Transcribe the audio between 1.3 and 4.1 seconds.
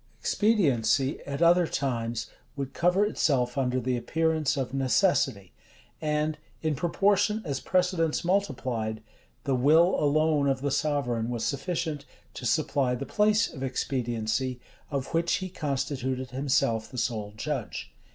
other times, would cover itself under the